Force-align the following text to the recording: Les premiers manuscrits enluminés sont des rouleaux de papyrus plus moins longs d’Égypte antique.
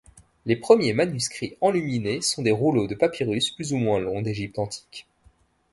Les 0.47 0.55
premiers 0.55 0.93
manuscrits 0.93 1.55
enluminés 1.61 2.21
sont 2.21 2.41
des 2.41 2.49
rouleaux 2.49 2.87
de 2.87 2.95
papyrus 2.95 3.51
plus 3.51 3.73
moins 3.73 3.99
longs 3.99 4.23
d’Égypte 4.23 4.57
antique. 4.57 5.05